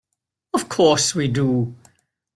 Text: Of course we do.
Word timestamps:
Of 0.55 0.67
course 0.67 1.13
we 1.13 1.27
do. 1.27 1.75